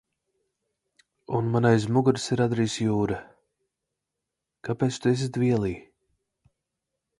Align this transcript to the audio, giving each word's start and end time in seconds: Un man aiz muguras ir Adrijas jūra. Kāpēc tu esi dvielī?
Un 1.39 1.45
man 1.51 1.67
aiz 1.69 1.83
muguras 1.97 2.25
ir 2.35 2.41
Adrijas 2.45 2.79
jūra. 2.85 3.19
Kāpēc 4.69 5.01
tu 5.03 5.15
esi 5.15 5.31
dvielī? 5.39 5.73